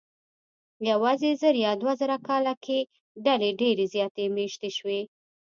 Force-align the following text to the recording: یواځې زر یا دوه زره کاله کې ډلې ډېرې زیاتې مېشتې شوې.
یواځې 0.89 1.29
زر 1.41 1.55
یا 1.65 1.71
دوه 1.81 1.93
زره 2.01 2.17
کاله 2.27 2.53
کې 2.65 2.79
ډلې 3.25 3.49
ډېرې 3.61 3.85
زیاتې 3.93 4.23
مېشتې 4.35 4.69
شوې. 4.77 5.01